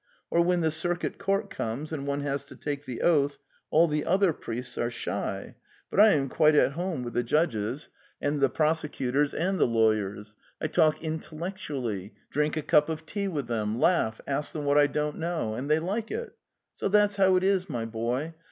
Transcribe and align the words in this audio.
Or 0.31 0.41
when 0.43 0.61
the 0.61 0.71
circuit 0.71 1.19
court 1.19 1.51
comes 1.51 1.93
and 1.93 2.07
one 2.07 2.21
has 2.21 2.43
to 2.45 2.55
take 2.55 2.85
the 2.85 3.03
oath, 3.03 3.37
all 3.69 3.87
the 3.87 4.03
other 4.03 4.33
priests 4.33 4.75
are 4.79 4.89
shy, 4.89 5.53
but 5.91 5.99
I 5.99 6.07
am 6.13 6.27
quite 6.27 6.55
at 6.55 6.71
home 6.71 7.03
with 7.03 7.13
the 7.13 7.21
judges, 7.21 7.89
294 8.19 8.23
The 8.23 8.25
Tales 8.25 8.33
of 8.33 8.33
Chekhov 8.33 8.41
the 8.41 8.55
prosecutors, 9.29 9.33
and 9.35 9.59
the 9.59 9.67
lawyers. 9.67 10.37
I 10.59 10.65
talk 10.65 10.99
intellectu 11.01 11.69
ally, 11.75 12.11
drink 12.31 12.57
a 12.57 12.63
cup 12.63 12.89
of 12.89 13.05
tea 13.05 13.27
with 13.27 13.45
them, 13.45 13.79
laugh, 13.79 14.19
ask 14.25 14.53
them 14.53 14.65
what 14.65 14.79
I 14.79 14.87
don't 14.87 15.19
know,... 15.19 15.53
and 15.53 15.69
they 15.69 15.77
like 15.77 16.09
it. 16.09 16.35
So 16.73 16.87
that's 16.87 17.17
how 17.17 17.35
it 17.35 17.43
is, 17.43 17.69
my 17.69 17.85
boy. 17.85 18.33